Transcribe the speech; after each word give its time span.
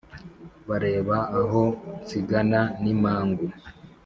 Bareba 0.69 1.17
aho 1.39 1.61
nsigana 2.03 2.61
n’Imangu 2.81 3.45